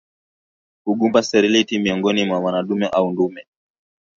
Ugumba 0.91 1.21
sterility 1.23 1.79
miongoni 1.79 2.25
mwa 2.25 2.41
madume 2.51 2.85
au 2.87 3.11
ndume 3.11 3.47